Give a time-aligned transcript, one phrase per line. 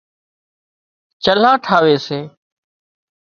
[1.23, 2.19] چلها ٺاوي سي